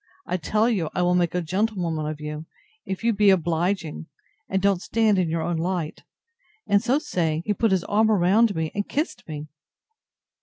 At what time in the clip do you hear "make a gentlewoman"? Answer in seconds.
1.13-2.07